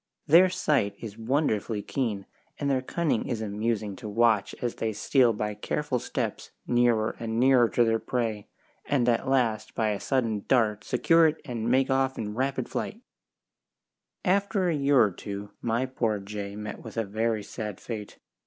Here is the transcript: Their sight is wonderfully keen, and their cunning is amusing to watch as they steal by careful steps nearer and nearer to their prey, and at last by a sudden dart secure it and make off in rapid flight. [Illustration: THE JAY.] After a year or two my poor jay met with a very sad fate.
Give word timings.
Their 0.25 0.49
sight 0.49 0.95
is 0.99 1.15
wonderfully 1.15 1.83
keen, 1.83 2.25
and 2.57 2.71
their 2.71 2.81
cunning 2.81 3.27
is 3.27 3.39
amusing 3.39 3.95
to 3.97 4.09
watch 4.09 4.55
as 4.59 4.73
they 4.77 4.93
steal 4.93 5.31
by 5.31 5.53
careful 5.53 5.99
steps 5.99 6.49
nearer 6.65 7.15
and 7.19 7.39
nearer 7.39 7.69
to 7.69 7.83
their 7.83 7.99
prey, 7.99 8.47
and 8.85 9.07
at 9.07 9.27
last 9.27 9.75
by 9.75 9.89
a 9.89 9.99
sudden 9.99 10.43
dart 10.47 10.83
secure 10.83 11.27
it 11.27 11.39
and 11.45 11.69
make 11.69 11.91
off 11.91 12.17
in 12.17 12.33
rapid 12.33 12.67
flight. 12.67 12.95
[Illustration: 14.23 14.23
THE 14.23 14.27
JAY.] 14.27 14.33
After 14.37 14.69
a 14.69 14.73
year 14.75 15.01
or 15.03 15.11
two 15.11 15.51
my 15.61 15.85
poor 15.85 16.17
jay 16.17 16.55
met 16.55 16.81
with 16.81 16.97
a 16.97 17.03
very 17.03 17.43
sad 17.43 17.79
fate. 17.79 18.17